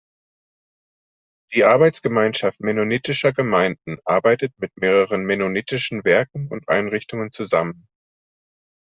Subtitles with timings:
[1.53, 7.87] Die Arbeitsgemeinschaft Mennonitischer Gemeinden arbeitet mit mehreren mennonitischen Werken und Einrichtungen zusammen.